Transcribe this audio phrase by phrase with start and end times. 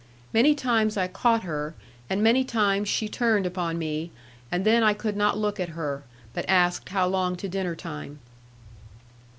[0.33, 1.75] Many times I caught her,
[2.09, 4.09] and many times she turned upon me,
[4.51, 6.01] and then I could not look at her,
[6.33, 8.17] but asked how long to dinner time.